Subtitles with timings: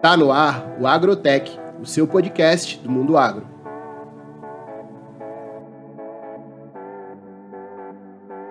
[0.00, 3.44] Tá no ar o Agrotech, o seu podcast do mundo agro.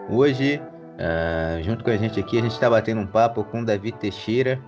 [0.10, 3.66] Hoje, uh, junto com a gente aqui, a gente está batendo um papo com o
[3.66, 4.60] Davi Teixeira.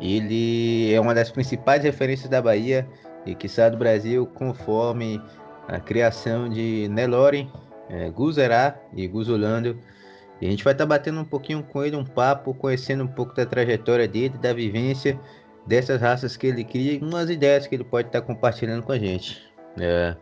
[0.00, 2.88] Ele é uma das principais referências da Bahia
[3.26, 5.20] e que sai do Brasil conforme
[5.66, 7.50] a criação de Nelore,
[7.88, 9.76] é, Guzerá e Guzulando.
[10.40, 13.08] E a gente vai estar tá batendo um pouquinho com ele, um papo, conhecendo um
[13.08, 15.18] pouco da trajetória dele, da vivência
[15.66, 18.98] dessas raças que ele cria e umas ideias que ele pode estar compartilhando com a
[18.98, 19.42] gente.
[19.78, 20.16] É.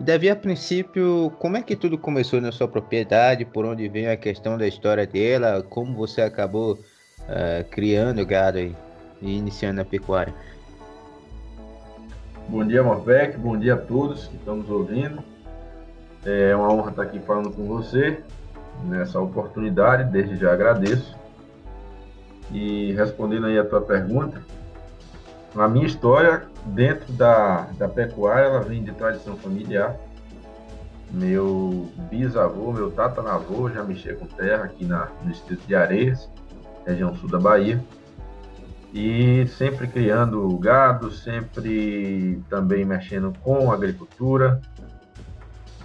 [0.00, 3.44] Davi, a princípio, como é que tudo começou na sua propriedade?
[3.44, 5.62] Por onde vem a questão da história dela?
[5.62, 8.74] Como você acabou uh, criando gado e
[9.22, 10.34] iniciando a pecuária?
[12.48, 13.38] Bom dia, Morbeck.
[13.38, 15.22] Bom dia a todos que estão nos ouvindo.
[16.26, 18.18] É uma honra estar aqui falando com você
[18.84, 20.10] nessa oportunidade.
[20.10, 21.16] Desde já agradeço.
[22.52, 24.42] E respondendo aí a tua pergunta,
[25.56, 29.96] a minha história dentro da, da pecuária, ela vem de tradição familiar.
[31.10, 36.28] Meu bisavô, meu tataravô já mexia com terra aqui na, no distrito de Areias,
[36.84, 37.82] região sul da Bahia.
[38.92, 44.60] E sempre criando gado, sempre também mexendo com agricultura.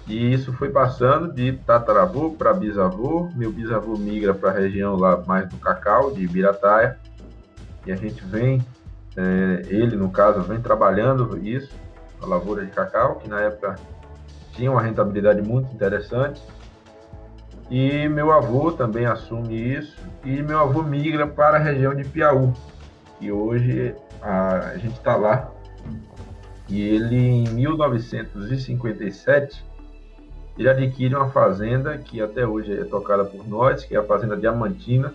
[0.08, 3.30] E isso foi passando de tataravô para bisavô.
[3.36, 6.97] Meu bisavô migra para a região lá mais do cacau, de Ibirataia.
[7.86, 8.64] E a gente vem
[9.16, 11.74] é, ele, no caso, vem trabalhando isso,
[12.22, 13.78] a lavoura de cacau, que na época
[14.54, 16.42] tinha uma rentabilidade muito interessante.
[17.70, 22.52] E meu avô também assume isso, e meu avô migra para a região de Piauí,
[23.22, 25.52] e hoje a, a gente está lá.
[26.68, 29.64] E ele, em 1957,
[30.58, 34.36] ele adquire uma fazenda que até hoje é tocada por nós, que é a Fazenda
[34.36, 35.14] Diamantina,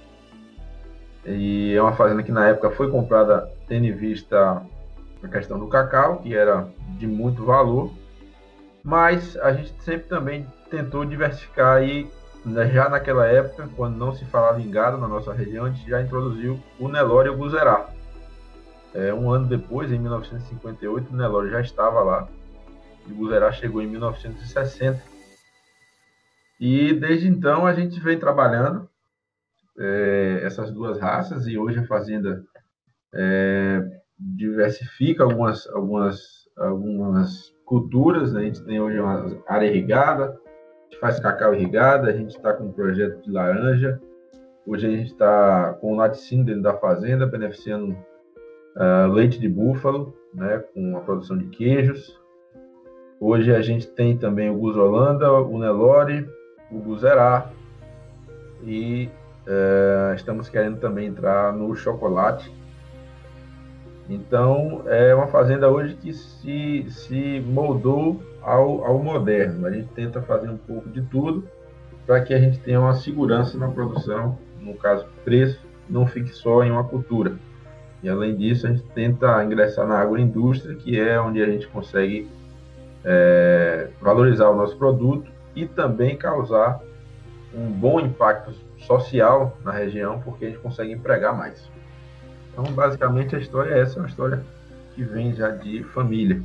[1.26, 4.62] e é uma fazenda que na época foi comprada tendo em vista
[5.22, 7.90] a questão do cacau, que era de muito valor,
[8.82, 12.06] mas a gente sempre também tentou diversificar e
[12.44, 15.88] né, já naquela época, quando não se falava em gado na nossa região, a gente
[15.88, 17.88] já introduziu o Nelore e o Guzerá.
[18.92, 22.28] É, um ano depois, em 1958, o Nelore já estava lá
[23.06, 25.02] e o Guzerá chegou em 1960.
[26.60, 28.88] E desde então a gente vem trabalhando
[29.78, 32.42] é, essas duas raças e hoje a fazenda
[33.14, 33.82] é,
[34.18, 38.32] diversifica algumas, algumas, algumas culturas.
[38.32, 38.40] Né?
[38.40, 42.52] A gente tem hoje uma área irrigada, a gente faz cacau irrigada, a gente está
[42.52, 44.00] com um projeto de laranja.
[44.66, 50.14] Hoje a gente está com o laticínio dentro da fazenda, beneficiando uh, leite de búfalo,
[50.32, 52.18] né, com a produção de queijos.
[53.20, 56.28] Hoje a gente tem também o Gus Holanda, o Nelore,
[56.70, 57.50] o Guzerá
[58.62, 59.08] e
[59.46, 62.52] é, estamos querendo também entrar no chocolate.
[64.08, 69.66] Então, é uma fazenda hoje que se, se moldou ao, ao moderno.
[69.66, 71.48] A gente tenta fazer um pouco de tudo
[72.06, 76.62] para que a gente tenha uma segurança na produção, no caso, preço, não fique só
[76.62, 77.34] em uma cultura.
[78.02, 82.28] E além disso, a gente tenta ingressar na agroindústria, que é onde a gente consegue
[83.02, 86.80] é, valorizar o nosso produto e também causar
[87.54, 88.52] um bom impacto
[88.86, 91.68] social na região, porque a gente consegue empregar mais.
[92.52, 94.44] Então, basicamente, a história é essa, é uma história
[94.94, 96.42] que vem já de família.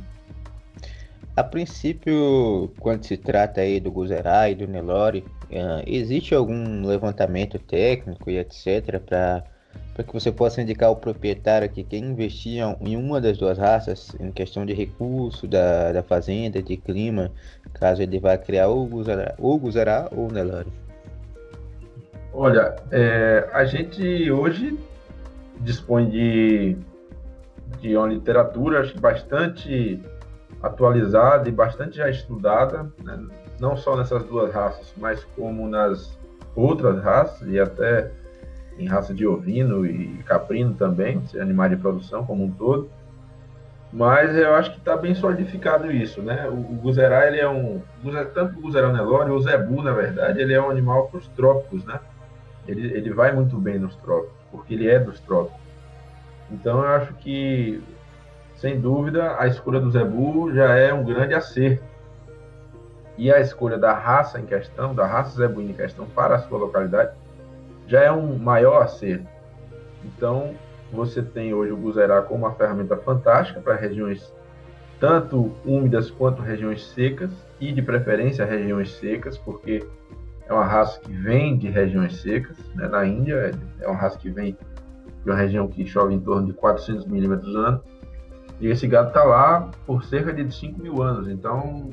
[1.36, 7.58] A princípio, quando se trata aí do Guzerá e do Nelore, uh, existe algum levantamento
[7.58, 9.00] técnico e etc.
[9.00, 9.44] para
[10.04, 14.32] que você possa indicar ao proprietário que quem investia em uma das duas raças, em
[14.32, 17.30] questão de recurso da, da fazenda, de clima,
[17.74, 20.89] caso ele vá criar ou Guzerá ou, Guzerá, ou Nelore?
[22.32, 24.78] Olha, é, a gente hoje
[25.58, 26.76] dispõe de,
[27.80, 30.00] de uma literatura acho bastante
[30.62, 33.26] atualizada e bastante já estudada, né?
[33.58, 36.18] não só nessas duas raças, mas como nas
[36.54, 38.10] outras raças e até
[38.78, 42.88] em raça de ovino e caprino também, animais de produção como um todo.
[43.92, 46.48] Mas eu acho que está bem solidificado isso, né?
[46.48, 47.82] O, o Guzerá, ele é um...
[48.32, 51.84] Tanto o Guzerá Nelore, o Zebu, na verdade, ele é um animal para os trópicos,
[51.84, 51.98] né?
[52.66, 55.60] Ele, ele vai muito bem nos trópicos, porque ele é dos trópicos.
[56.50, 57.82] Então eu acho que,
[58.56, 61.84] sem dúvida, a escolha do Zebu já é um grande acerto.
[63.16, 66.58] E a escolha da raça em questão, da raça zebuína em questão para a sua
[66.58, 67.12] localidade,
[67.86, 69.26] já é um maior acerto.
[70.04, 70.54] Então,
[70.90, 74.32] você tem hoje o Guzerá como uma ferramenta fantástica para regiões
[74.98, 79.86] tanto úmidas quanto regiões secas, e de preferência regiões secas, porque
[80.50, 82.88] é uma raça que vem de regiões secas, né?
[82.88, 83.34] na Índia
[83.80, 84.58] é, é uma raça que vem
[85.24, 87.80] de uma região que chove em torno de 400 milímetros ano.
[88.60, 91.28] E esse gado está lá por cerca de 5 mil anos.
[91.28, 91.90] Então,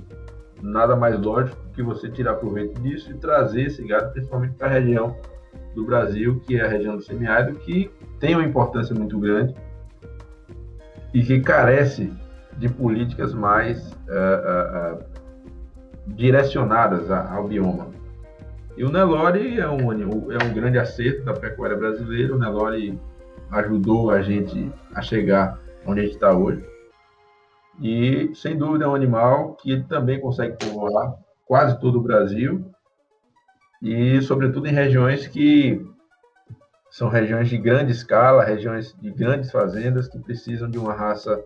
[0.61, 4.71] nada mais lógico que você tirar proveito disso e trazer esse gado principalmente para a
[4.71, 5.15] região
[5.75, 9.53] do Brasil, que é a região do semiárido, que tem uma importância muito grande
[11.13, 12.11] e que carece
[12.57, 15.03] de políticas mais uh, uh, uh,
[16.07, 17.96] direcionadas ao bioma.
[18.77, 19.91] E o Nelore é um,
[20.31, 22.35] é um grande acerto da pecuária brasileira.
[22.35, 23.01] O Nelore
[23.49, 26.63] ajudou a gente a chegar onde a gente está hoje.
[27.81, 31.15] E, sem dúvida, é um animal que ele também consegue povoar
[31.47, 32.69] quase todo o Brasil
[33.81, 35.83] e, sobretudo, em regiões que
[36.91, 41.43] são regiões de grande escala, regiões de grandes fazendas que precisam de uma raça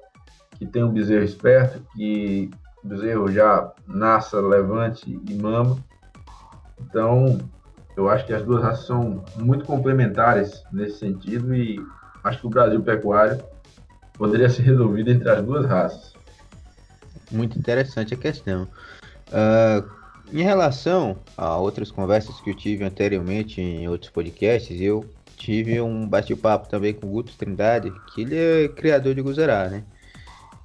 [0.57, 2.51] que tem um bezerro esperto, que
[2.83, 5.77] o bezerro já nasça, levante e mama
[6.91, 7.39] então,
[7.95, 11.81] eu acho que as duas raças são muito complementares nesse sentido e
[12.21, 13.41] acho que o Brasil pecuário
[14.13, 16.13] poderia ser resolvido entre as duas raças.
[17.31, 18.67] Muito interessante a questão.
[19.29, 19.89] Uh,
[20.33, 25.05] em relação a outras conversas que eu tive anteriormente em outros podcasts, eu
[25.37, 29.83] tive um bate-papo também com o Guto Trindade, que ele é criador de Guzerá, né?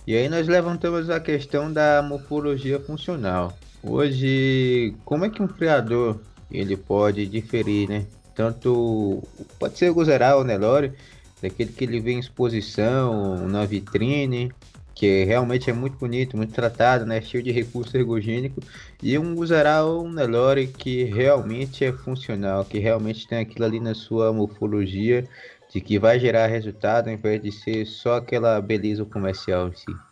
[0.04, 3.56] E aí nós levantamos a questão da morfologia funcional.
[3.82, 6.20] Hoje, como é que um criador
[6.50, 8.06] ele pode diferir, né?
[8.34, 9.22] Tanto
[9.58, 10.92] pode ser o Gozeral ou Nelore,
[11.40, 14.52] daquele que ele vê em exposição, na vitrine,
[14.94, 17.20] que realmente é muito bonito, muito tratado, né?
[17.20, 18.60] Cheio de recurso ergogênico,
[19.02, 23.80] e um Guzaral ou um Nelore que realmente é funcional, que realmente tem aquilo ali
[23.80, 25.26] na sua morfologia,
[25.72, 30.05] de que vai gerar resultado, ao invés de ser só aquela beleza comercial em si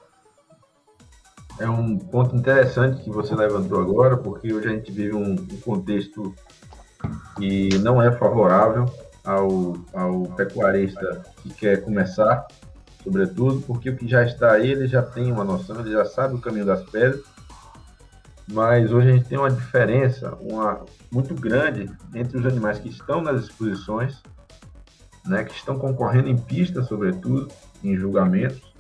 [1.59, 5.61] é um ponto interessante que você levantou agora, porque hoje a gente vive um, um
[5.65, 6.35] contexto
[7.37, 8.87] que não é favorável
[9.25, 12.47] ao, ao pecuarista que quer começar,
[13.03, 16.35] sobretudo, porque o que já está aí, ele já tem uma noção, ele já sabe
[16.35, 17.23] o caminho das pedras,
[18.53, 23.23] mas hoje a gente tem uma diferença uma, muito grande entre os animais que estão
[23.23, 24.23] nas exposições,
[25.25, 27.49] né, que estão concorrendo em pista, sobretudo,
[27.83, 28.74] em julgamentos,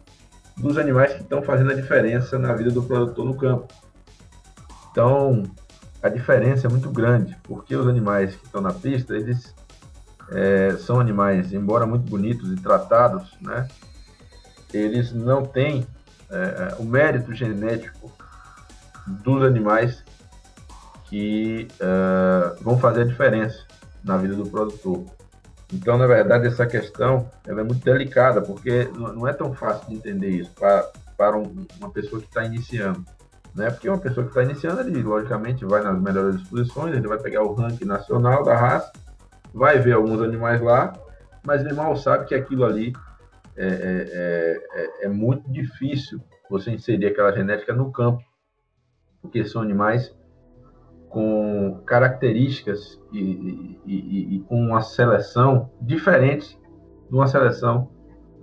[0.57, 3.73] dos animais que estão fazendo a diferença na vida do produtor no campo.
[4.91, 5.43] Então,
[6.03, 9.55] a diferença é muito grande, porque os animais que estão na pista, eles
[10.31, 13.69] é, são animais, embora muito bonitos e tratados, né,
[14.73, 15.87] eles não têm
[16.31, 18.11] é, é o mérito genético
[19.07, 20.03] dos animais
[21.05, 23.65] que é, vão fazer a diferença
[24.03, 25.05] na vida do produtor.
[25.73, 29.97] Então, na verdade, essa questão ela é muito delicada, porque não é tão fácil de
[29.97, 33.05] entender isso para, para um, uma pessoa que está iniciando.
[33.55, 33.71] Né?
[33.71, 37.43] Porque uma pessoa que está iniciando, ele logicamente vai nas melhores exposições, ele vai pegar
[37.43, 38.93] o ranking nacional da raça,
[39.53, 40.93] vai ver alguns animais lá,
[41.45, 42.93] mas ele mal sabe que aquilo ali
[43.57, 46.21] é, é, é, é muito difícil
[46.51, 48.23] você inserir aquela genética no campo,
[49.23, 50.15] porque são animais
[51.15, 56.59] com características e, e, e, e, com uma seleção diferente
[57.09, 57.89] de uma seleção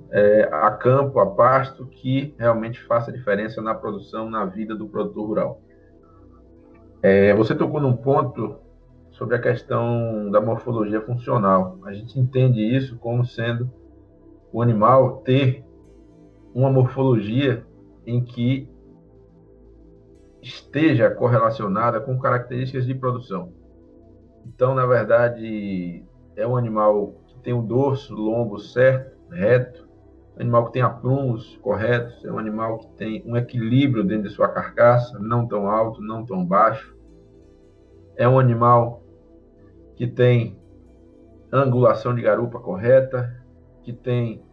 [0.09, 5.27] é, a campo, a pasto, que realmente faça diferença na produção, na vida do produtor
[5.27, 5.61] rural.
[7.03, 8.55] É, você tocou num ponto
[9.11, 11.77] sobre a questão da morfologia funcional.
[11.83, 13.69] A gente entende isso como sendo
[14.53, 15.65] o animal ter
[16.55, 17.65] uma morfologia
[18.07, 18.70] em que
[20.41, 23.53] esteja correlacionada com características de produção.
[24.45, 26.03] Então, na verdade,
[26.35, 29.87] é um animal que tem o dorso longo certo, reto,
[30.39, 34.47] animal que tem aprumos corretos, é um animal que tem um equilíbrio dentro de sua
[34.47, 36.95] carcaça, não tão alto, não tão baixo.
[38.15, 39.03] É um animal
[39.95, 40.59] que tem
[41.51, 43.39] angulação de garupa correta,
[43.83, 44.43] que tem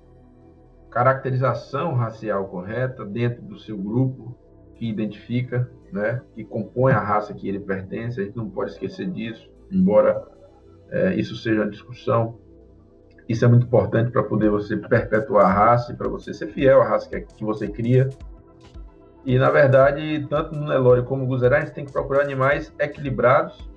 [0.90, 4.36] caracterização racial correta dentro do seu grupo,
[4.74, 9.10] que identifica né, que compõe a raça que ele pertence, a gente não pode esquecer
[9.10, 10.26] disso, embora
[10.90, 12.38] é, isso seja uma discussão.
[13.28, 16.80] Isso é muito importante para poder você perpetuar a raça e para você ser fiel
[16.80, 18.08] à raça que, que você cria.
[19.24, 22.72] E, na verdade, tanto no Nelore como no Guzerá, a gente tem que procurar animais
[22.78, 23.68] equilibrados,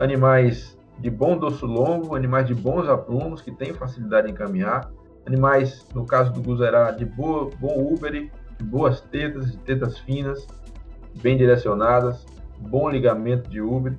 [0.00, 4.90] animais de bom dorso longo, animais de bons aprumos, que têm facilidade em caminhar,
[5.24, 10.44] animais, no caso do Guzerá, de boa, bom úbere, de boas tetas, de tetas finas,
[11.20, 12.26] bem direcionadas,
[12.58, 13.94] bom ligamento de Uber.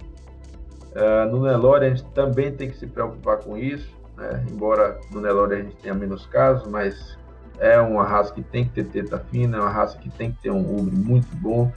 [0.91, 4.43] Uh, no Nelore a gente também tem que se preocupar com isso, né?
[4.51, 7.17] embora no Nelore a gente tenha menos casos, mas
[7.59, 10.41] é uma raça que tem que ter teta fina, é uma raça que tem que
[10.41, 11.71] ter um Uber muito bom,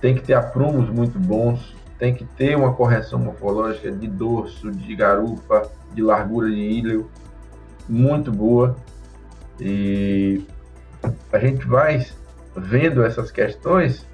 [0.00, 4.94] tem que ter aprumos muito bons, tem que ter uma correção morfológica de dorso, de
[4.94, 7.10] garupa, de largura de ilho.
[7.88, 8.76] muito boa
[9.60, 10.46] e
[11.32, 12.06] a gente vai
[12.56, 14.06] vendo essas questões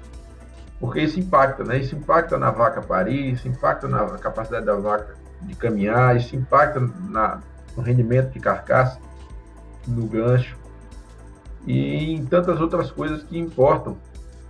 [0.79, 1.77] porque isso impacta, né?
[1.77, 6.79] Isso impacta na vaca parir, isso impacta na capacidade da vaca de caminhar, isso impacta
[7.09, 7.41] na,
[7.75, 8.99] no rendimento de carcaça,
[9.87, 10.57] no gancho
[11.65, 13.97] e em tantas outras coisas que importam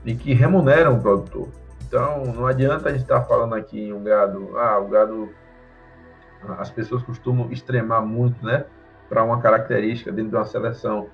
[0.06, 1.48] e que remuneram o produtor.
[1.88, 5.30] Então, não adianta a gente estar falando aqui em um gado, ah, o gado,
[6.60, 8.66] as pessoas costumam extremar muito, né,
[9.10, 11.10] para uma característica dentro de uma seleção.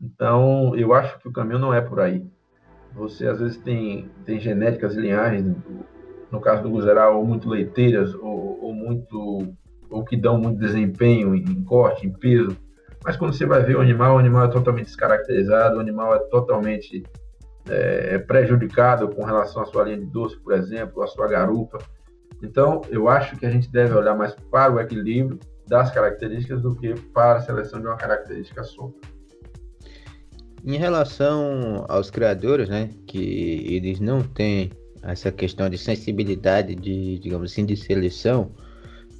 [0.00, 2.26] Então, eu acho que o caminho não é por aí.
[2.94, 5.56] Você às vezes tem, tem genéticas linhagens,
[6.30, 9.54] no caso do Guzeral, ou muito leiteiras, ou, ou, muito
[9.90, 12.56] ou que dão muito desempenho em corte, em peso.
[13.04, 16.18] Mas quando você vai ver o animal, o animal é totalmente descaracterizado, o animal é
[16.30, 17.02] totalmente
[17.68, 21.78] é, prejudicado com relação à sua linha de doce, por exemplo, à sua garupa.
[22.42, 26.74] Então, eu acho que a gente deve olhar mais para o equilíbrio das características do
[26.74, 28.90] que para a seleção de uma característica só.
[30.66, 34.70] Em relação aos criadores, né, que eles não têm
[35.02, 38.50] essa questão de sensibilidade de, digamos assim, de seleção,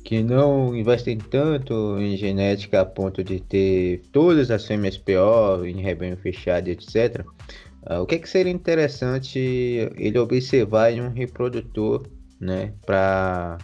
[0.03, 5.83] que não investem tanto em genética a ponto de ter todas as fêmeas PO em
[5.83, 7.25] rebanho fechado, etc.
[7.87, 9.39] Ah, o que, é que seria interessante
[9.97, 12.07] ele observar em um reprodutor,
[12.41, 13.59] né, para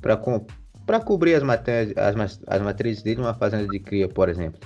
[0.00, 4.60] para cobrir as, as, as matrizes dele numa fazenda de cria, por exemplo?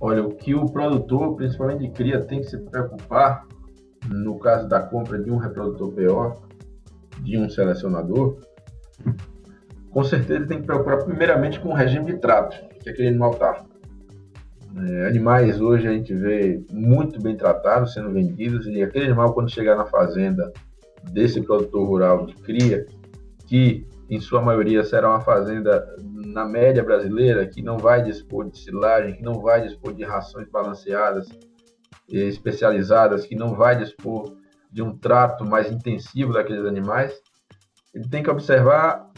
[0.00, 3.46] Olha, o que o produtor, principalmente de cria, tem que se preocupar,
[4.08, 6.42] no caso da compra de um reprodutor PO,
[7.22, 8.38] de um selecionador,
[9.90, 13.64] com certeza tem que preocupar primeiramente com o regime de trato que aquele animal está.
[14.76, 19.50] É, animais hoje a gente vê muito bem tratados sendo vendidos e aquele animal quando
[19.50, 20.50] chegar na fazenda
[21.12, 22.86] desse produtor rural de cria,
[23.46, 28.58] que em sua maioria será uma fazenda na média brasileira, que não vai dispor de
[28.58, 31.28] silagem, que não vai dispor de rações balanceadas,
[32.08, 34.36] especializadas, que não vai dispor
[34.70, 37.12] de um trato mais intensivo daqueles animais,
[37.94, 39.08] ele tem que observar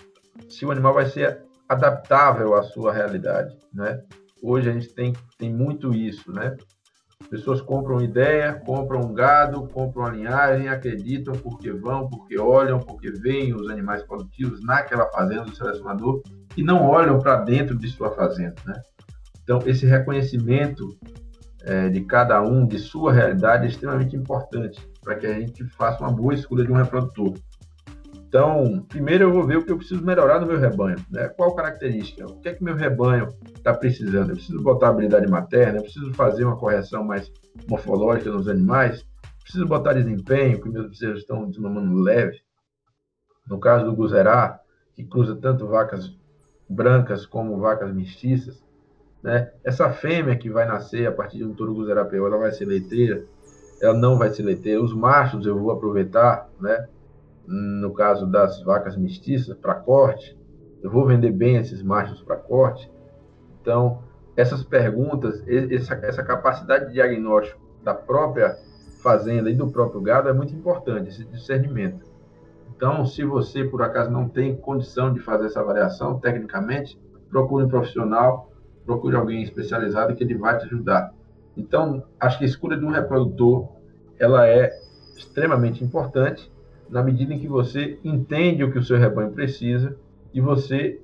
[0.49, 4.02] se o animal vai ser adaptável à sua realidade, né?
[4.42, 6.56] Hoje a gente tem, tem muito isso, né?
[7.32, 13.54] Pessoas compram ideia, compram gado, compram a linhagem, acreditam porque vão, porque olham, porque veem
[13.54, 16.20] os animais produtivos naquela fazenda do selecionador
[16.54, 18.82] e não olham para dentro de sua fazenda, né?
[19.42, 20.94] Então, esse reconhecimento
[21.62, 26.04] é, de cada um, de sua realidade, é extremamente importante para que a gente faça
[26.04, 27.32] uma boa escolha de um reprodutor.
[28.32, 31.28] Então, primeiro eu vou ver o que eu preciso melhorar no meu rebanho, né?
[31.28, 32.24] Qual característica?
[32.24, 34.30] O que é que meu rebanho está precisando?
[34.30, 37.30] Eu preciso botar habilidade materna, eu preciso fazer uma correção mais
[37.68, 39.06] morfológica nos animais,
[39.42, 42.40] preciso botar desempenho, que meus bezerros estão desmamando leve.
[43.46, 44.58] No caso do Guzerá,
[44.94, 46.10] que cruza tanto vacas
[46.66, 48.64] brancas como vacas mestiças,
[49.22, 49.52] né?
[49.62, 53.22] Essa fêmea que vai nascer a partir de um touro Guzerá ela vai ser leiteira,
[53.78, 54.82] ela não vai ser leiteira.
[54.82, 56.88] Os machos eu vou aproveitar, né?
[57.46, 60.38] No caso das vacas mestiças, para corte,
[60.82, 62.90] eu vou vender bem esses machos para corte.
[63.61, 64.02] Então,
[64.37, 68.56] essas perguntas, essa, essa capacidade de diagnóstico da própria
[69.02, 72.06] fazenda e do próprio gado é muito importante, esse discernimento.
[72.75, 77.68] Então, se você, por acaso, não tem condição de fazer essa avaliação tecnicamente, procure um
[77.68, 78.52] profissional,
[78.84, 81.12] procure alguém especializado que ele vai te ajudar.
[81.56, 83.68] Então, acho que a escolha de um reprodutor,
[84.18, 84.72] ela é
[85.16, 86.51] extremamente importante
[86.92, 89.96] na medida em que você entende o que o seu rebanho precisa
[90.32, 91.00] e você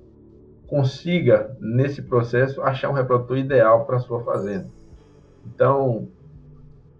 [0.66, 4.68] consiga, nesse processo, achar um reprodutor ideal para a sua fazenda.
[5.46, 6.06] Então,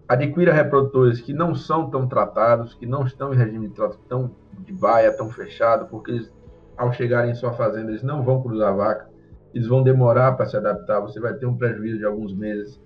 [0.09, 4.30] adquira reprodutores que não são tão tratados, que não estão em regime de trato tão
[4.61, 6.33] de baia, tão fechado, porque eles,
[6.75, 9.11] ao chegarem em sua fazenda, eles não vão cruzar a vaca,
[9.54, 12.80] eles vão demorar para se adaptar, você vai ter um prejuízo de alguns meses.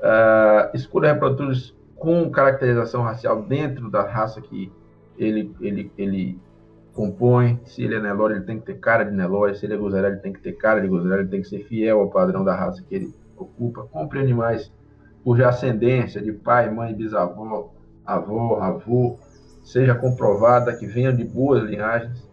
[0.00, 4.72] Uh, escolha reprodutores com caracterização racial dentro da raça que
[5.18, 6.38] ele, ele, ele
[6.92, 7.60] compõe.
[7.64, 9.56] Se ele é Nelore, ele tem que ter cara de Nelore.
[9.56, 11.20] Se ele é Gozerá, ele tem que ter cara de Gozerá.
[11.20, 13.84] Ele tem que ser fiel ao padrão da raça que ele ocupa.
[13.84, 14.72] Compre animais
[15.24, 17.72] cuja ascendência de pai, mãe, bisavó,
[18.04, 19.18] avó, avô
[19.62, 22.28] seja comprovada, que venham de boas linhagens.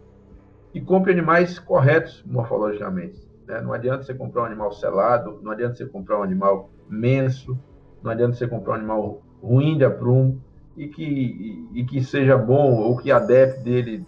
[0.74, 3.28] E compre animais corretos morfologicamente.
[3.46, 3.60] Né?
[3.60, 7.58] Não adianta você comprar um animal selado, não adianta você comprar um animal menso,
[8.02, 10.40] não adianta você comprar um animal ruim de aprumo
[10.80, 14.06] e que, e, que seja bom, ou que a DEF dele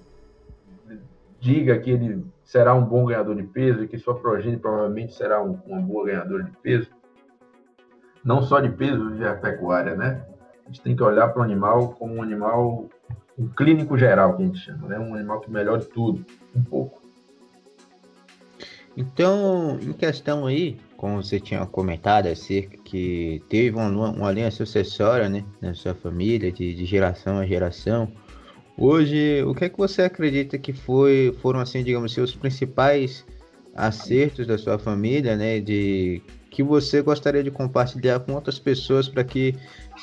[1.39, 5.43] diga que ele será um bom ganhador de peso e que sua progênie provavelmente será
[5.45, 6.89] um, uma boa ganhadora de peso.
[8.25, 10.25] Não só de peso de pecuária, né?
[10.65, 12.89] A gente tem que olhar para o animal como um animal,
[13.39, 14.99] um clínico geral, que a gente chama, né?
[14.99, 16.25] Um animal que melhore tudo,
[16.57, 17.03] um pouco.
[18.97, 25.29] Então, em questão aí, como você tinha comentado acerca que teve uma, uma linha sucessória,
[25.29, 28.09] né, na sua família, de, de geração a geração,
[28.79, 33.27] hoje, o que é que você acredita que foi, foram, assim, digamos, seus principais
[33.75, 39.25] acertos da sua família, né, de que você gostaria de compartilhar com outras pessoas para
[39.25, 39.57] que,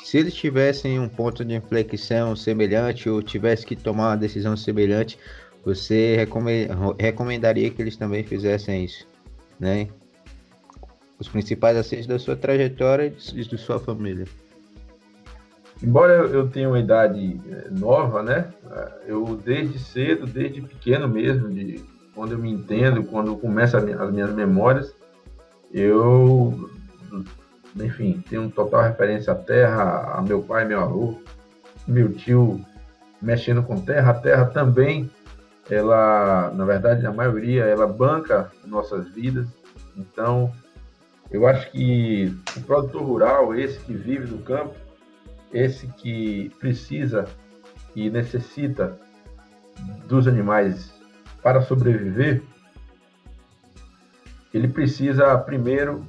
[0.04, 5.18] se eles tivessem um ponto de inflexão semelhante ou tivesse que tomar uma decisão semelhante,
[5.64, 6.28] você
[6.98, 9.06] recomendaria que eles também fizessem isso,
[9.58, 9.88] né?
[11.20, 14.26] Os principais acertos da sua trajetória e de sua família.
[15.82, 18.52] Embora eu tenha uma idade eh, nova, né?
[19.06, 21.82] Eu desde cedo, desde pequeno mesmo, de
[22.14, 24.94] quando eu me entendo, quando começo as minhas memórias,
[25.72, 26.68] eu,
[27.76, 31.14] enfim, tenho total referência à terra, a meu pai, meu avô,
[31.86, 32.60] meu tio
[33.22, 34.10] mexendo com terra.
[34.10, 35.10] A terra também
[35.70, 39.46] ela, na verdade, a maioria, ela banca nossas vidas.
[39.96, 40.52] Então,
[41.30, 44.74] eu acho que o produtor rural, esse que vive no campo,
[45.52, 47.26] esse que precisa
[47.94, 48.98] e necessita
[50.06, 50.92] dos animais
[51.42, 52.42] para sobreviver,
[54.52, 56.04] ele precisa primeiro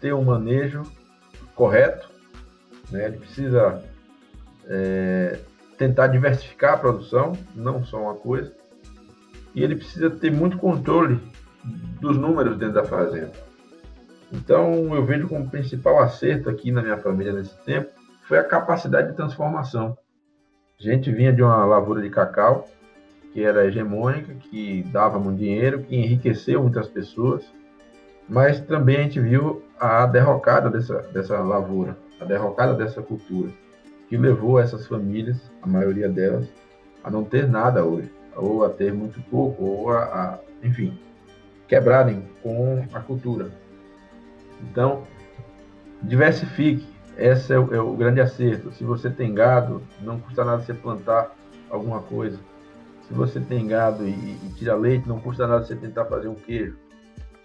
[0.00, 0.82] ter um manejo
[1.54, 2.08] correto,
[2.90, 3.06] né?
[3.06, 3.82] ele precisa
[4.66, 5.40] é,
[5.76, 8.52] tentar diversificar a produção, não só uma coisa,
[9.54, 11.20] e ele precisa ter muito controle
[12.00, 13.47] dos números dentro da fazenda.
[14.32, 17.90] Então, eu vejo como principal acerto aqui na minha família nesse tempo
[18.22, 19.96] foi a capacidade de transformação.
[20.78, 22.68] A gente vinha de uma lavoura de cacau
[23.32, 27.44] que era hegemônica, que dava muito dinheiro, que enriqueceu muitas pessoas,
[28.28, 33.50] mas também a gente viu a derrocada dessa, dessa lavoura, a derrocada dessa cultura,
[34.08, 36.46] que levou essas famílias, a maioria delas,
[37.02, 40.98] a não ter nada hoje ou a ter muito pouco, ou a, a enfim,
[41.66, 43.50] quebrarem com a cultura.
[44.62, 45.04] Então,
[46.02, 46.86] diversifique.
[47.16, 48.72] Esse é o, é o, grande acerto.
[48.72, 51.34] Se você tem gado, não custa nada você plantar
[51.68, 52.38] alguma coisa.
[53.08, 56.34] Se você tem gado e, e tira leite, não custa nada você tentar fazer um
[56.34, 56.76] queijo.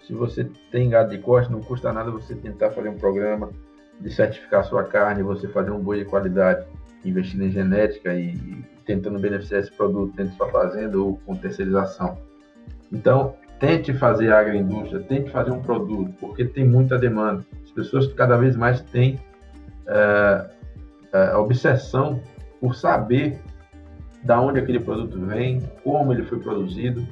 [0.06, 3.50] Se você tem gado de corte, não custa nada você tentar fazer um programa
[4.00, 6.66] de certificar sua carne, você fazer um boi de qualidade,
[7.04, 12.18] investindo em genética e, tentando beneficiar esse produto dentro de sua fazenda ou com terceirização.
[12.92, 17.44] Então, tente fazer agroindústria, tente fazer um produto, porque tem muita demanda.
[17.64, 19.18] As pessoas cada vez mais têm
[19.86, 20.50] é,
[21.12, 22.20] é, obsessão
[22.60, 23.38] por saber
[24.22, 27.06] da onde aquele produto vem, como ele foi produzido,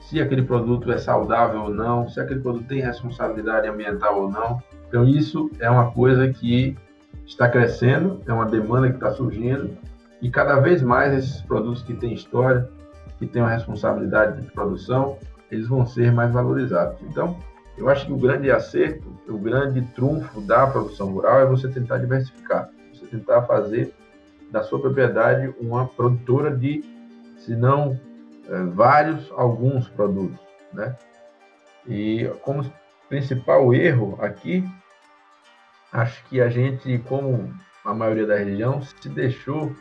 [0.00, 4.62] se aquele produto é saudável ou não, se aquele produto tem responsabilidade ambiental ou não.
[4.88, 6.76] Então, isso é uma coisa que
[7.26, 9.70] está crescendo, é uma demanda que está surgindo
[10.20, 12.68] e cada vez mais esses produtos que têm história,
[13.18, 15.16] que têm uma responsabilidade de produção,
[15.50, 17.00] eles vão ser mais valorizados.
[17.02, 17.36] Então,
[17.76, 21.98] eu acho que o grande acerto, o grande trunfo da produção rural é você tentar
[21.98, 23.94] diversificar, você tentar fazer
[24.50, 26.84] da sua propriedade uma produtora de,
[27.38, 27.98] se não
[28.48, 30.38] é, vários, alguns produtos,
[30.72, 30.96] né?
[31.88, 32.70] E como
[33.08, 34.64] principal erro aqui,
[35.92, 37.52] acho que a gente, como
[37.84, 39.74] a maioria da região, se deixou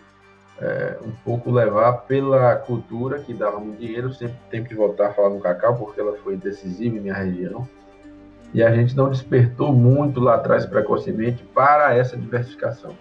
[0.62, 5.14] é, um pouco levar pela cultura que dava muito dinheiro, sempre tem que voltar a
[5.14, 7.68] falar no cacau, porque ela foi decisiva em minha região.
[8.54, 12.96] E a gente não despertou muito lá atrás precocemente para essa diversificação.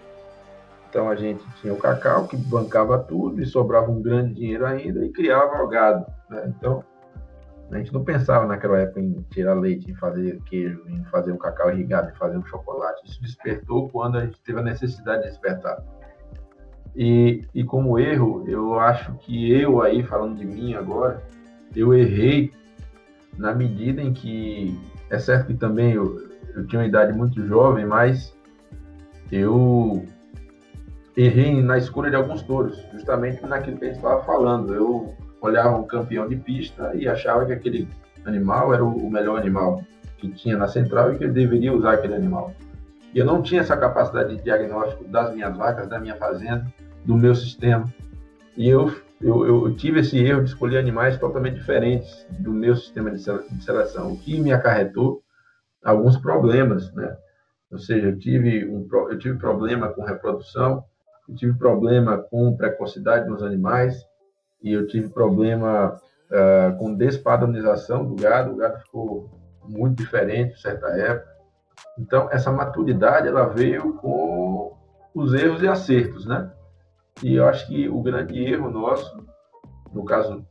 [0.89, 5.03] Então a gente tinha o cacau que bancava tudo e sobrava um grande dinheiro ainda
[5.05, 6.05] e criava o gado.
[6.29, 6.53] Né?
[6.55, 6.83] Então
[7.71, 11.37] a gente não pensava naquela época em tirar leite, em fazer queijo, em fazer um
[11.37, 13.05] cacau irrigado, em fazer um chocolate.
[13.05, 15.77] Isso despertou quando a gente teve a necessidade de despertar.
[17.01, 21.23] E, e como erro, eu acho que eu aí, falando de mim agora,
[21.73, 22.51] eu errei
[23.37, 24.77] na medida em que,
[25.09, 26.21] é certo que também eu,
[26.53, 28.35] eu tinha uma idade muito jovem, mas
[29.31, 30.05] eu
[31.15, 34.73] errei na escolha de alguns touros, justamente naquilo que a gente estava falando.
[34.73, 37.87] Eu olhava um campeão de pista e achava que aquele
[38.25, 39.81] animal era o melhor animal
[40.17, 42.53] que tinha na central e que ele deveria usar aquele animal.
[43.13, 46.67] E eu não tinha essa capacidade de diagnóstico das minhas vacas, da minha fazenda,
[47.05, 47.91] do meu sistema.
[48.57, 53.11] E eu, eu, eu tive esse erro de escolher animais totalmente diferentes do meu sistema
[53.11, 53.21] de
[53.63, 55.21] seleção, o que me acarretou
[55.83, 57.15] alguns problemas, né?
[57.71, 60.83] Ou seja, eu tive, um, eu tive problema com reprodução,
[61.27, 64.03] eu tive problema com precocidade nos animais,
[64.61, 65.95] e eu tive problema
[66.31, 69.29] uh, com despadronização do gado, o gado ficou
[69.63, 71.29] muito diferente em certa época.
[71.97, 74.75] Então, essa maturidade, ela veio com
[75.13, 76.51] os erros e acertos, né?
[77.23, 79.25] E eu acho que o grande erro nosso,
[79.93, 80.45] no caso,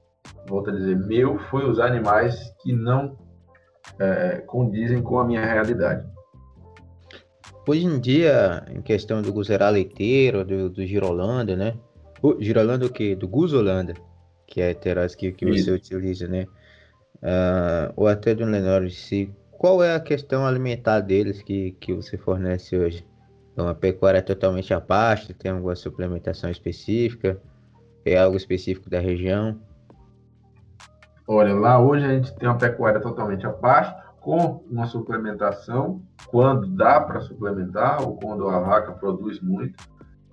[0.48, 3.16] volto a dizer, meu, foi usar animais que não
[3.98, 6.06] é, condizem com a minha realidade.
[7.66, 11.74] Hoje em dia, em questão do Guzerá Leiteiro, do, do Girolanda, né?
[12.22, 13.14] O Girolanda o quê?
[13.14, 13.94] Do Guzolanda,
[14.46, 16.46] que é a que, que você utiliza, né?
[17.16, 19.30] Uh, ou até do Lenore si.
[19.50, 23.04] Qual é a questão alimentar deles que, que você fornece hoje?
[23.58, 25.34] É uma pecuária totalmente a pasto?
[25.34, 27.42] Tem alguma suplementação específica?
[28.04, 29.58] É algo específico da região?
[31.26, 36.68] Olha, lá hoje a gente tem uma pecuária totalmente a pasto, com uma suplementação, quando
[36.68, 39.74] dá para suplementar ou quando a vaca produz muito.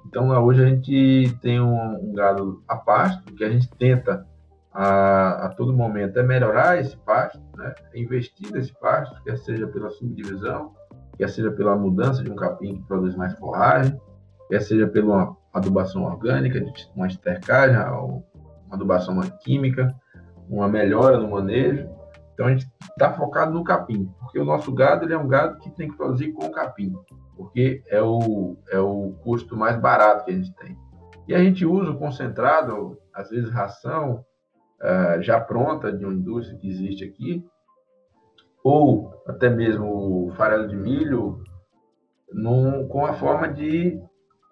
[0.06, 4.24] Então, lá hoje a gente tem um, um gado a pasto, que a gente tenta
[4.72, 7.74] a, a, todo momento é melhorar esse pasto, né?
[7.92, 10.76] É investir nesse pasto, quer seja pela subdivisão,
[11.18, 14.00] quer seja pela mudança de um capim que produz mais forragem,
[14.50, 16.64] quer seja pela adubação orgânica,
[16.96, 18.24] uma estercagem, uma
[18.72, 19.94] adubação química,
[20.50, 21.90] uma melhora no manejo.
[22.34, 25.58] Então a gente está focado no capim, porque o nosso gado ele é um gado
[25.60, 26.94] que tem que produzir com capim,
[27.36, 30.78] porque é o, é o custo mais barato que a gente tem.
[31.28, 34.24] E a gente usa o concentrado, às vezes ração,
[34.82, 37.44] uh, já pronta de uma indústria que existe aqui,
[38.66, 41.40] ou até mesmo farelo de milho,
[42.34, 44.02] num, com a forma de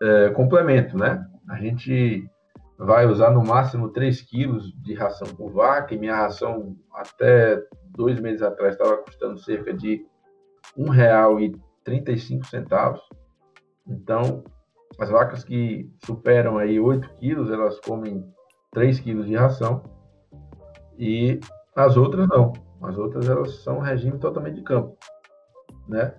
[0.04, 1.26] uh, complemento, né?
[1.50, 2.24] A gente
[2.78, 8.20] vai usar no máximo 3 quilos de ração por vaca, e minha ração até dois
[8.20, 10.06] meses atrás estava custando cerca de
[10.78, 13.00] R$ 1,35.
[13.88, 14.44] Então,
[15.00, 18.24] as vacas que superam aí 8 quilos, elas comem
[18.74, 19.82] 3 quilos de ração,
[21.00, 21.40] e
[21.76, 22.54] as outras não.
[22.84, 24.98] As outras elas são regime totalmente de campo,
[25.88, 26.14] né?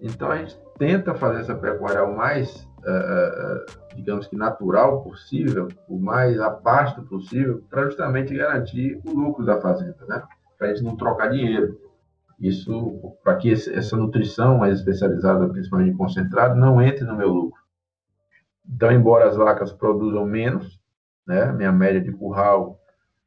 [0.00, 5.98] Então a gente tenta fazer essa pecuária o mais uh, digamos que natural possível, o
[5.98, 10.22] mais a pasto possível, para justamente garantir o lucro da fazenda, né?
[10.58, 11.78] Para a gente não trocar dinheiro.
[12.38, 17.60] Isso, para que essa nutrição mais especializada, principalmente concentrado, não entre no meu lucro.
[18.66, 20.80] Então, embora as vacas produzam menos,
[21.26, 21.52] né?
[21.52, 22.79] Minha média de curral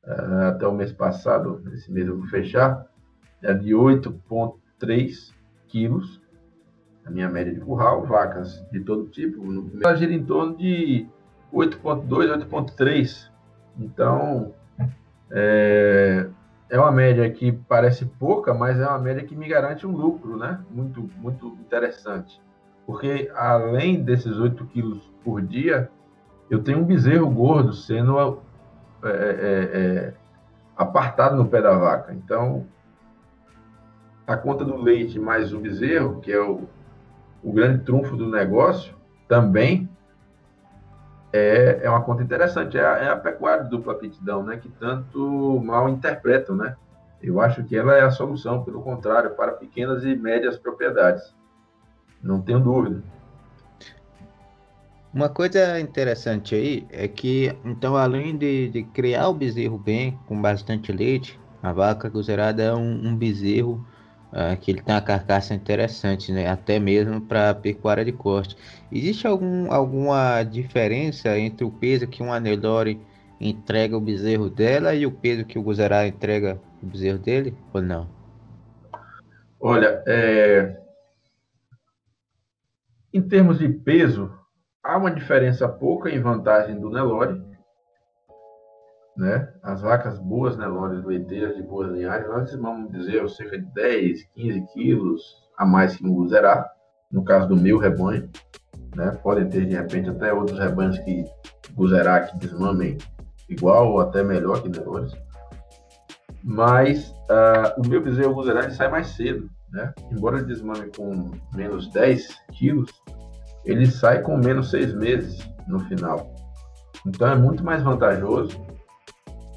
[0.06, 2.86] até o mês passado, esse mês eu vou fechar,
[3.42, 5.34] é de 8,3
[5.68, 6.22] quilos
[7.06, 10.56] a minha média de curral, vacas de todo tipo, no primeiro ela gira em torno
[10.56, 11.06] de
[11.54, 13.30] 8.2, 8.3.
[13.78, 14.54] Então,
[15.30, 16.28] é,
[16.70, 20.38] é uma média que parece pouca, mas é uma média que me garante um lucro,
[20.38, 20.60] né?
[20.72, 22.42] Muito, muito interessante.
[22.86, 25.90] Porque além desses 8 quilos por dia,
[26.50, 28.40] eu tenho um bezerro gordo sendo
[29.04, 30.14] é, é, é,
[30.76, 32.14] apartado no pé da vaca.
[32.14, 32.66] Então,
[34.26, 36.68] a conta do leite mais o bezerro, que é o,
[37.44, 38.96] o grande trunfo do negócio
[39.28, 39.90] também
[41.34, 45.60] é, é uma conta interessante, é a, é a pecuária dupla aptidão, né, que tanto
[45.66, 46.76] mal interpretam, né?
[47.22, 51.34] Eu acho que ela é a solução, pelo contrário, para pequenas e médias propriedades.
[52.22, 53.02] Não tenho dúvida.
[55.14, 60.42] Uma coisa interessante aí é que, então, além de, de criar o bezerro bem, com
[60.42, 63.86] bastante leite, a vaca cruzerada é um, um bezerro
[64.32, 66.48] uh, que ele tem uma carcaça interessante, né?
[66.48, 68.58] Até mesmo para pecuária de corte.
[68.92, 73.00] Existe algum, alguma diferença entre o peso que um Anelore
[73.40, 77.84] entrega o bezerro dela e o peso que o Guzerá entrega o bezerro dele, ou
[77.84, 78.10] não?
[79.60, 80.76] Olha, é...
[83.14, 84.43] em termos de peso,
[84.84, 87.42] há uma diferença pouca em vantagem do Nelore,
[89.16, 89.54] né?
[89.62, 94.62] As vacas boas Nelores leiteiras de boas linhagens, nós vamos dizer cerca de 10, 15
[94.74, 96.70] quilos a mais que no Luzerá,
[97.12, 98.30] no caso do meu rebanho.
[98.96, 99.12] Né?
[99.24, 101.26] Podem ter, de repente, até outros rebanhos que
[101.74, 102.98] Guzerá que desmamem
[103.48, 105.14] igual ou até melhor que Nelores.
[106.44, 109.48] Mas uh, o meu bezerro Guzerá sai mais cedo.
[109.72, 109.94] Né?
[110.12, 112.92] Embora ele desmame com menos 10 quilos,
[113.66, 116.34] ele sai com menos 6 meses no final.
[117.06, 118.74] Então é muito mais vantajoso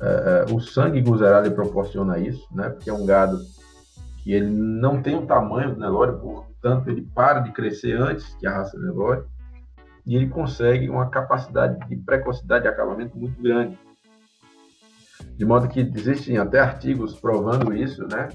[0.00, 2.68] é, é, o sangue Guzerá proporciona isso, né?
[2.68, 3.38] Porque é um gado
[4.22, 8.46] que ele não tem o tamanho do Nelore, portanto ele para de crescer antes que
[8.46, 9.24] a raça Nelore
[10.04, 13.78] e ele consegue uma capacidade de precocidade de acabamento muito grande.
[15.36, 18.28] De modo que existem até artigos provando isso, né?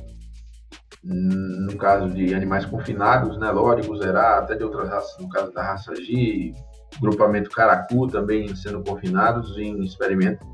[1.03, 5.95] No caso de animais confinados, Nelore, Guzerá, até de outras raças, no caso da raça
[5.95, 6.53] G,
[6.99, 10.45] grupamento Caracu também sendo confinados em experimento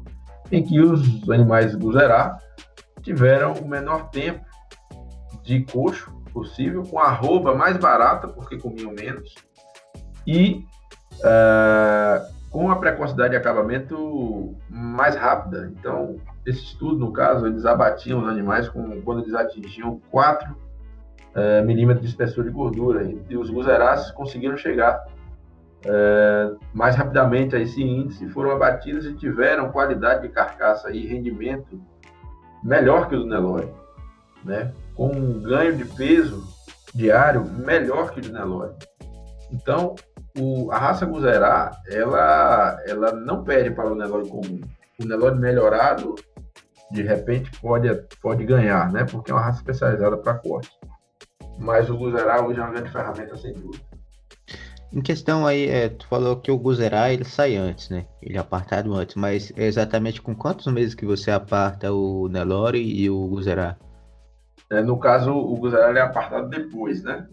[0.51, 2.37] em que os animais guzerá
[3.01, 4.45] tiveram o menor tempo
[5.43, 9.33] de coxo possível, com a roupa mais barata, porque comiam menos,
[10.25, 10.65] e
[11.19, 15.71] uh, com a precocidade de acabamento mais rápida.
[15.77, 20.57] Então, esse estudo, no caso, eles abatiam os animais com, quando eles atingiam 4
[21.35, 23.03] é, milímetros de espessura de gordura.
[23.29, 25.05] E, os guzeráceos conseguiram chegar
[25.85, 31.79] é, mais rapidamente a esse índice, foram abatidos e tiveram qualidade de carcaça e rendimento
[32.63, 33.69] melhor que o do Nelore,
[34.43, 34.73] né?
[34.95, 36.43] com um ganho de peso
[36.91, 38.73] diário melhor que o do Nelore.
[39.51, 39.93] Então,
[40.39, 44.61] o, a raça Guzerá, ela, ela não perde para o Nelore comum.
[44.99, 46.15] O Nelore melhorado,
[46.91, 49.05] de repente, pode, pode ganhar, né?
[49.05, 50.71] porque é uma raça especializada para corte.
[51.59, 53.85] Mas o Guzerá hoje é uma grande ferramenta, sem dúvida.
[54.93, 58.05] Em questão aí, é, tu falou que o Guzerá ele sai antes, né?
[58.21, 62.79] Ele é apartado antes, mas é exatamente com quantos meses que você aparta o Nelore
[62.79, 63.75] e o Guzerá?
[64.71, 67.27] É, no caso, o Guzerá é apartado depois, né?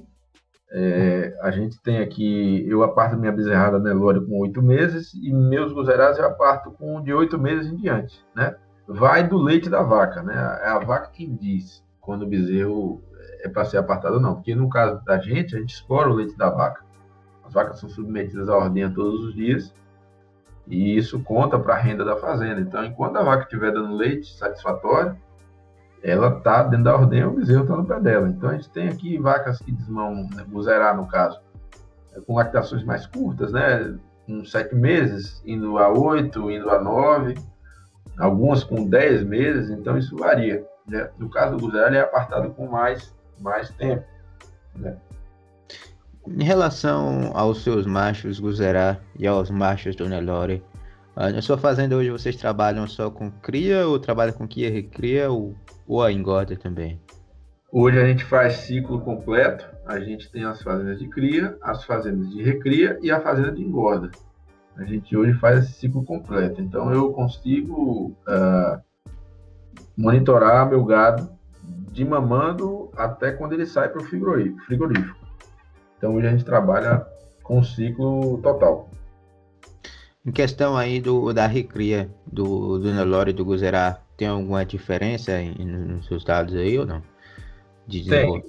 [0.77, 5.73] É, a gente tem aqui, eu aparto minha bezerrada Nelore com oito meses e meus
[5.73, 8.57] Guzerás eu aparto com de oito meses em diante, né?
[8.89, 10.35] Vai do leite da vaca, né?
[10.65, 13.01] É a vaca que diz quando o bezerro
[13.43, 16.15] é para ser apartado ou não, porque no caso da gente, a gente escora o
[16.15, 16.85] leite da vaca.
[17.45, 19.73] As vacas são submetidas à ordenha todos os dias
[20.67, 22.61] e isso conta para a renda da fazenda.
[22.61, 25.17] Então, enquanto a vaca estiver dando leite satisfatório,
[26.05, 28.29] ela está dentro da ordenha, o bezerro está no pé dela.
[28.29, 31.41] Então, a gente tem aqui vacas que desmão, né, no caso,
[32.15, 33.97] é, com lactações mais curtas, né?
[34.27, 37.35] Com sete meses, indo a oito, indo a nove,
[38.19, 40.63] algumas com dez meses, então isso varia.
[40.87, 41.09] Né?
[41.19, 44.05] No caso do buzerar, ele é apartado com mais, mais tempo.
[44.77, 44.97] Né?
[46.27, 50.63] Em relação aos seus machos Guzerá e aos machos do Nelore,
[51.17, 55.55] na sua fazenda hoje vocês trabalham só com cria ou trabalham com cria recria ou,
[55.87, 57.01] ou a engorda também?
[57.71, 59.67] Hoje a gente faz ciclo completo.
[59.87, 63.63] A gente tem as fazendas de cria, as fazendas de recria e a fazenda de
[63.63, 64.11] engorda.
[64.77, 66.61] A gente hoje faz esse ciclo completo.
[66.61, 68.81] Então eu consigo uh,
[69.97, 71.29] monitorar meu gado
[71.93, 75.19] de mamando até quando ele sai para o frigorífico.
[75.97, 77.07] Então hoje a gente trabalha
[77.43, 78.91] com o ciclo total.
[80.27, 85.39] Em questão aí do, da recria do, do Nelore e do Guzerá, tem alguma diferença
[85.39, 87.03] em, nos seus dados aí ou não?
[87.87, 88.43] De tem,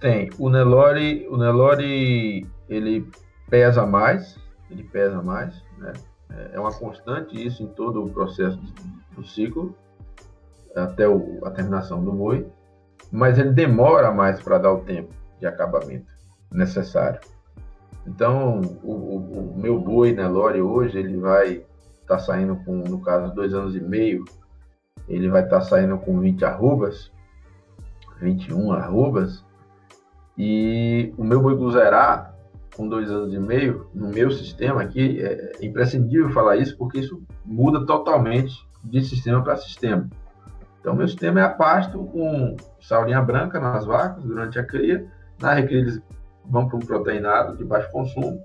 [0.00, 0.30] tem.
[0.36, 3.08] O Nelore, o Nelore, ele
[3.48, 4.36] pesa mais,
[4.68, 5.92] ele pesa mais, né?
[6.52, 8.58] É, uma constante isso em todo o processo
[9.16, 9.76] do ciclo,
[10.74, 12.46] até o, a terminação do boi,
[13.12, 16.06] mas ele demora mais para dar o tempo de acabamento
[16.50, 17.20] necessário.
[18.06, 21.64] Então, o, o, o meu boi Nelore hoje, ele vai
[22.00, 24.24] estar tá saindo com, no caso, dois anos e meio,
[25.08, 27.10] ele vai estar tá saindo com 20 arrobas,
[28.20, 29.44] 21 arrobas,
[30.38, 32.32] e o meu boi Guzerá,
[32.76, 37.22] com dois anos e meio, no meu sistema aqui, é imprescindível falar isso, porque isso
[37.44, 40.08] muda totalmente de sistema para sistema.
[40.78, 45.54] Então, meu sistema é a pasto com saurinha branca nas vacas durante a cria, na
[45.54, 46.02] recria eles
[46.48, 48.40] vão para um proteinado de baixo consumo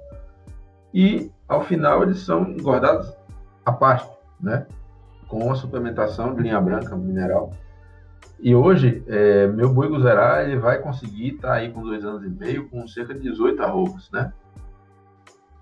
[0.94, 3.14] e ao final eles são engordados
[3.66, 4.66] a pasto, né?
[5.28, 7.52] Com a suplementação de linha branca mineral.
[8.40, 12.24] E hoje, é, meu boi guzerá, ele vai conseguir estar tá aí com dois anos
[12.24, 14.34] e meio, com cerca de 18 arrobas, né?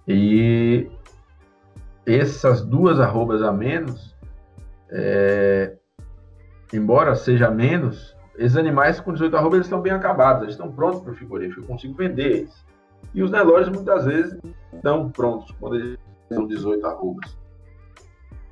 [0.07, 0.89] E
[2.05, 4.15] essas duas arrobas a menos,
[4.89, 5.75] é,
[6.73, 11.01] embora seja menos, esses animais com 18 arrobas eles estão bem acabados, eles estão prontos
[11.01, 12.65] para o frigorífico, eu consigo vender eles.
[13.13, 14.39] E os Nelores muitas vezes
[14.73, 15.99] estão prontos quando eles
[16.31, 17.37] são 18 arrobas.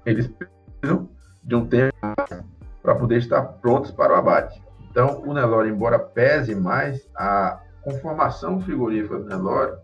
[0.06, 1.10] Eles precisam
[1.42, 1.96] de um tempo
[2.82, 4.62] para poder estar prontos para o abate.
[4.92, 9.78] Então, o Nelore, embora pese mais, a conformação frigorífica do Nelore,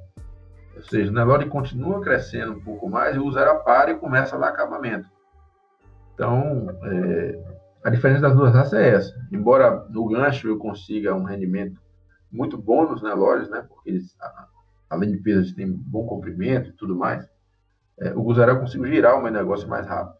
[0.76, 5.08] ou seja, o Nelore continua crescendo um pouco mais e o e começa dar acabamento.
[6.14, 7.53] Então, é,
[7.84, 9.28] a diferença das duas raças é essa.
[9.32, 11.82] Embora no gancho eu consiga um rendimento
[12.32, 13.66] muito bom nos Nelores, né?
[13.68, 14.16] Porque eles,
[14.90, 17.28] além de peso, eles têm bom comprimento e tudo mais.
[18.00, 20.18] É, o Guzará eu consigo girar o meu negócio mais rápido.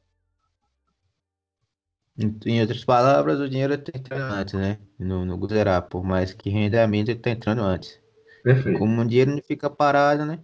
[2.46, 4.78] Em outras palavras, o dinheiro está entrando antes, né?
[5.00, 8.00] No, no Guzerá, por mais que rendimento ele está entrando antes.
[8.44, 8.78] Perfeito.
[8.78, 10.40] Como o dinheiro não fica parado, né?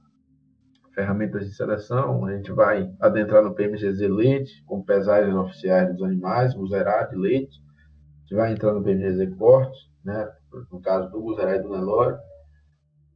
[1.01, 6.55] ferramentas de seleção, a gente vai adentrar no PMGZ leite, com pesagens oficiais dos animais,
[6.55, 10.29] Guzerá de leite, a gente vai entrar no PMGZ corte, né,
[10.71, 12.17] no caso do Guzerá e do Nelore.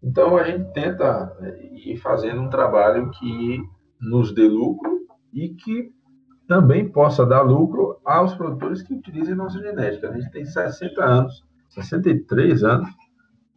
[0.02, 3.62] Então a gente tenta é, ir fazendo um trabalho que
[4.00, 5.00] nos dê lucro
[5.32, 5.92] e que
[6.48, 10.08] também possa dar lucro aos produtores que utilizem nossa genética.
[10.08, 12.88] A gente tem 60 anos, 63 anos,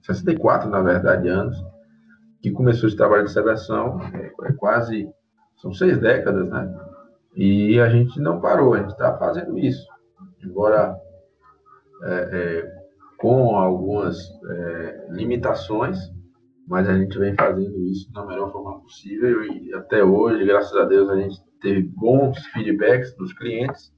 [0.02, 1.58] 64 na verdade anos,
[2.48, 5.10] que começou esse trabalho de seleção, é, quase,
[5.58, 6.74] são seis décadas, né?
[7.36, 9.86] E a gente não parou, a gente está fazendo isso.
[10.44, 10.96] Embora
[12.04, 12.78] é, é,
[13.18, 14.18] com algumas
[14.50, 15.98] é, limitações,
[16.68, 20.86] mas a gente vem fazendo isso da melhor forma possível e até hoje, graças a
[20.86, 23.94] Deus, a gente teve bons feedbacks dos clientes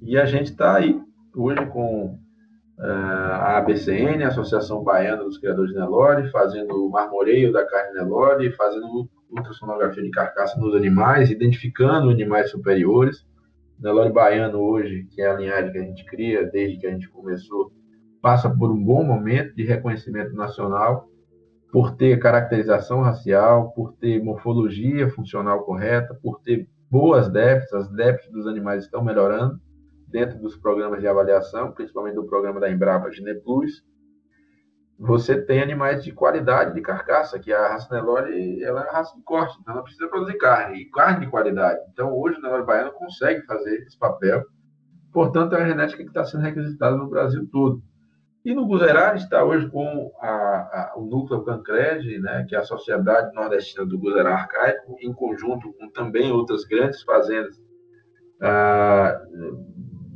[0.00, 1.00] e a gente está aí
[1.34, 2.18] hoje com
[2.78, 8.52] a ABCN, a Associação Baiana dos Criadores de Nelore, fazendo o marmoreio da carne Nelore,
[8.52, 13.24] fazendo ultrassonografia de carcaça nos animais, identificando animais superiores.
[13.78, 17.08] Nelore baiano hoje, que é a linhagem que a gente cria desde que a gente
[17.08, 17.72] começou,
[18.20, 21.08] passa por um bom momento de reconhecimento nacional
[21.72, 28.30] por ter caracterização racial, por ter morfologia funcional correta, por ter boas DEPs, as DEPs
[28.30, 29.58] dos animais estão melhorando
[30.12, 33.82] dentro dos programas de avaliação, principalmente do programa da Embrapa Gineplus,
[34.98, 39.16] você tem animais de qualidade de carcaça, que a raça Nelore ela é a raça
[39.16, 41.80] de corte, então ela precisa produzir carne, e carne de qualidade.
[41.92, 44.44] Então, hoje o Nelore Baiano consegue fazer esse papel,
[45.12, 47.82] portanto, é uma genética que está sendo requisitada no Brasil todo.
[48.44, 52.64] E no Guzerá está hoje com a, a, o núcleo Cancred, né, que é a
[52.64, 57.56] Sociedade Nordestina do Guzerá Arcaico, em conjunto com também outras grandes fazendas
[58.42, 59.22] ah,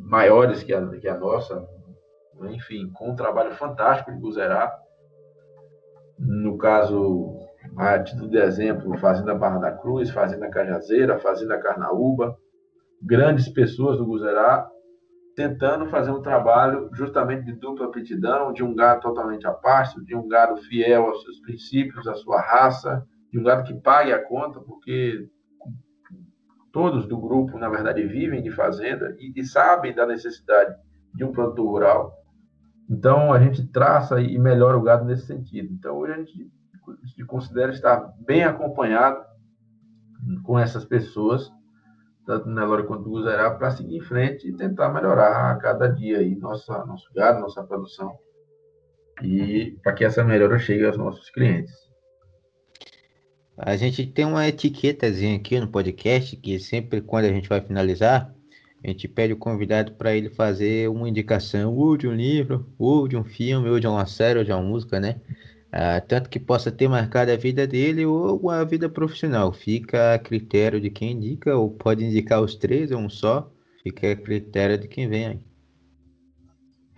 [0.06, 1.66] maiores que a, que a nossa,
[2.50, 4.72] enfim, com um trabalho fantástico de Guzerá.
[6.18, 7.36] No caso,
[7.76, 12.36] a título de exemplo, Fazenda Barra da Cruz, Fazenda Cajazeira, Fazenda Carnaúba,
[13.02, 14.68] grandes pessoas do Guzerá
[15.34, 20.16] tentando fazer um trabalho justamente de dupla aptidão, de um gado totalmente a parte, de
[20.16, 24.24] um gado fiel aos seus princípios, à sua raça, de um gado que pague a
[24.24, 25.28] conta, porque
[26.76, 30.76] todos do grupo, na verdade, vivem de fazenda e, e sabem da necessidade
[31.14, 32.12] de um produtor rural.
[32.90, 35.72] Então, a gente traça e melhora o gado nesse sentido.
[35.72, 36.50] Então, hoje a gente,
[37.06, 39.24] gente considera estar bem acompanhado
[40.44, 41.50] com essas pessoas
[42.26, 45.86] tanto na Nelore quanto no Guzerá, para seguir em frente e tentar melhorar a cada
[45.86, 48.18] dia aí nossa, nosso gado, nossa produção,
[49.22, 51.85] e para que essa melhora chegue aos nossos clientes.
[53.58, 58.34] A gente tem uma etiquetazinha aqui no podcast que sempre quando a gente vai finalizar,
[58.84, 63.08] a gente pede o convidado para ele fazer uma indicação ou de um livro, ou
[63.08, 65.16] de um filme, ou de uma série, ou de uma música, né?
[65.72, 69.52] Ah, tanto que possa ter marcado a vida dele ou a vida profissional.
[69.52, 73.50] Fica a critério de quem indica, ou pode indicar os três ou um só.
[73.82, 75.40] Fica a critério de quem vem aí.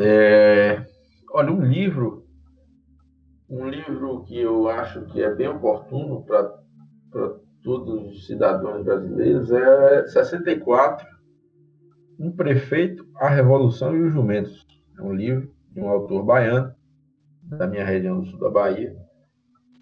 [0.01, 0.85] É,
[1.31, 2.28] olha, um livro,
[3.49, 6.53] um livro que eu acho que é bem oportuno para
[7.63, 11.07] todos os cidadãos brasileiros é 64,
[12.19, 14.67] Um Prefeito, a Revolução e os Jumentos.
[14.99, 16.75] É um livro de um autor baiano
[17.43, 18.95] da minha região do sul da Bahia,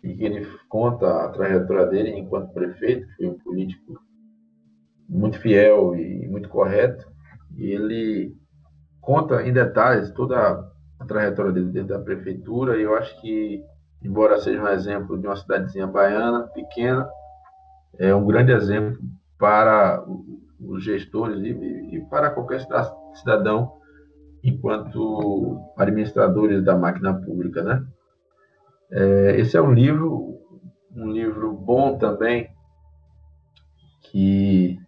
[0.02, 4.00] e que ele conta a trajetória dele enquanto prefeito, que foi um político
[5.08, 7.10] muito fiel e muito correto.
[7.56, 8.36] E ele
[9.00, 10.64] conta em detalhes toda
[10.98, 12.76] a trajetória dele dentro da prefeitura.
[12.78, 13.62] E eu acho que,
[14.02, 17.08] embora seja um exemplo de uma cidadezinha baiana, pequena,
[17.98, 18.98] é um grande exemplo
[19.38, 20.04] para
[20.60, 22.60] os gestores e, e para qualquer
[23.14, 23.72] cidadão
[24.42, 27.84] enquanto administradores da máquina pública, né?
[28.90, 30.38] É, esse é um livro,
[30.94, 32.48] um livro bom também,
[34.02, 34.78] que,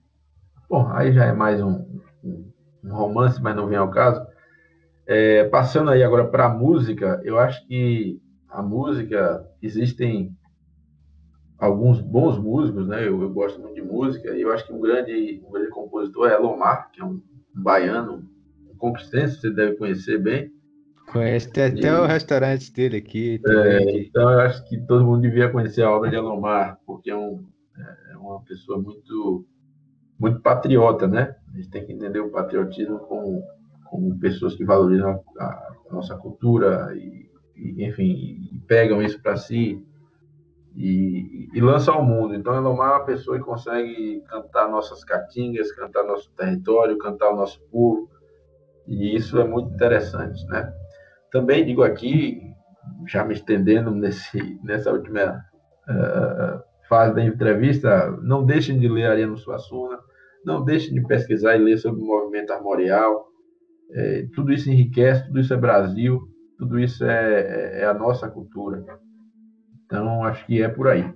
[0.69, 1.85] bom, aí já é mais um,
[2.23, 4.25] um romance, mas não vem ao caso.
[5.09, 10.37] É, passando aí agora para a música, eu acho que a música existem
[11.59, 13.09] alguns bons músicos, né?
[13.09, 16.29] Eu, eu, gosto muito de música e eu acho que um grande, um grande compositor
[16.29, 17.23] é Lomar, que é um,
[17.55, 18.23] baiano,
[18.71, 20.53] um conquistense, você deve conhecer bem.
[21.11, 23.41] Conhece até e, o restaurante dele aqui.
[23.47, 27.17] É, então eu acho que todo mundo devia conhecer a obra de Alomar, porque é,
[27.17, 27.45] um,
[28.13, 29.47] é uma pessoa muito
[30.19, 31.37] muito patriota, né?
[31.53, 33.43] A gente tem que entender o patriotismo como,
[33.91, 39.83] como pessoas que valorizam a, nossa cultura e, e enfim, e pegam isso para si
[40.77, 42.35] e, e ao mundo.
[42.35, 47.37] Então, Elomar é uma pessoa que consegue cantar nossas caatingas, cantar nosso território, cantar o
[47.37, 48.09] nosso povo,
[48.87, 50.73] e isso é muito interessante, né?
[51.31, 52.41] Também digo aqui,
[53.07, 55.45] já me estendendo nesse, nessa última
[55.89, 59.99] uh, fase da entrevista, não deixem de ler Ariano Suassuna,
[60.45, 63.27] não deixem de pesquisar e ler sobre o movimento armorial,
[63.91, 66.29] é, tudo isso enriquece, tudo isso é Brasil,
[66.59, 68.85] tudo isso é, é a nossa cultura.
[69.85, 71.11] Então, acho que é por aí.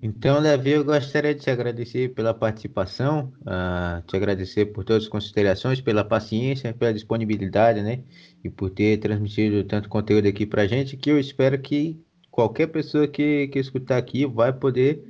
[0.00, 5.08] Então, Davi, eu gostaria de te agradecer pela participação, uh, te agradecer por todas as
[5.08, 8.04] considerações, pela paciência, pela disponibilidade, né?
[8.44, 13.08] E por ter transmitido tanto conteúdo aqui para gente, que eu espero que qualquer pessoa
[13.08, 15.02] que, que escutar aqui vai poder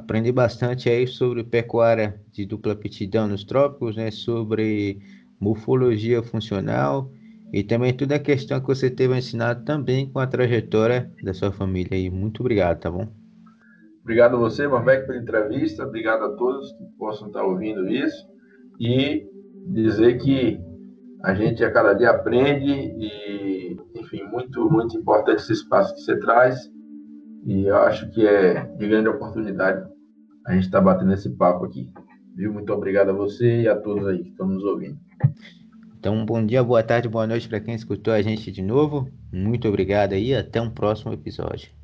[0.00, 4.10] aprender bastante aí sobre pecuária de dupla aptidão nos trópicos, né?
[4.10, 4.98] Sobre
[5.38, 7.10] morfologia funcional
[7.52, 11.50] e também toda a questão que você teve ensinado também com a trajetória da sua
[11.50, 12.10] família aí.
[12.10, 13.08] Muito obrigado, tá bom?
[14.02, 15.84] Obrigado a você, Marbeck, pela entrevista.
[15.84, 18.26] Obrigado a todos que possam estar ouvindo isso.
[18.78, 19.26] E
[19.66, 20.58] dizer que
[21.22, 26.18] a gente a cada dia aprende e, enfim, muito, muito importante esse espaço que você
[26.18, 26.58] traz.
[27.44, 29.88] E eu acho que é de grande oportunidade
[30.46, 31.90] a gente estar tá batendo esse papo aqui.
[32.36, 32.52] Viu?
[32.52, 34.98] Muito obrigado a você e a todos aí que estão nos ouvindo.
[35.98, 39.10] Então, bom dia, boa tarde, boa noite para quem escutou a gente de novo.
[39.32, 41.79] Muito obrigado aí, até um próximo episódio.